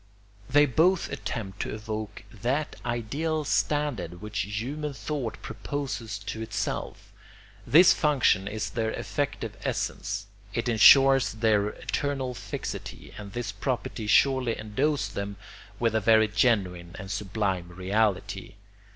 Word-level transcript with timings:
They 0.49 0.65
both 0.65 1.11
attempt 1.11 1.59
to 1.61 1.75
evoke 1.75 2.23
that 2.31 2.75
ideal 2.83 3.43
standard 3.45 4.19
which 4.19 4.39
human 4.47 4.95
thought 4.95 5.39
proposes 5.43 6.17
to 6.17 6.41
itself. 6.41 7.13
This 7.67 7.93
function 7.93 8.47
is 8.47 8.71
their 8.71 8.89
effective 8.89 9.55
essence. 9.63 10.25
It 10.55 10.67
insures 10.67 11.33
their 11.33 11.67
eternal 11.69 12.33
fixity, 12.33 13.13
and 13.19 13.33
this 13.33 13.51
property 13.51 14.07
surely 14.07 14.57
endows 14.57 15.09
them 15.09 15.35
with 15.79 15.93
a 15.93 16.01
very 16.01 16.27
genuine 16.27 16.95
and 16.97 17.11
sublime 17.11 17.67
reality. 17.69 18.55